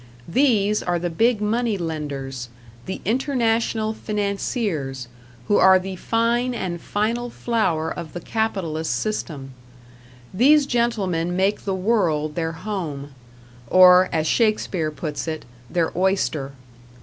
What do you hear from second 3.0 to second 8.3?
international financiers who are the fine and final flower of the